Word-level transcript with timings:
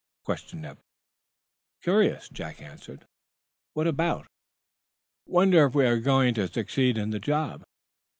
questioned 0.25 0.65
Eph. 0.65 0.79
"Curious," 1.83 2.27
Jack 2.27 2.59
answered. 2.59 3.05
"What 3.75 3.85
about?" 3.85 4.25
"Wondering 5.27 5.67
if 5.67 5.75
we 5.75 5.83
were 5.83 5.99
going 5.99 6.33
to 6.33 6.47
succeed 6.47 6.97
in 6.97 7.11
the 7.11 7.19
job." 7.19 7.63